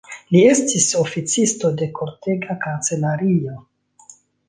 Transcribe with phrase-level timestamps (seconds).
[0.35, 3.59] Li estis oficisto de kortega kancelario.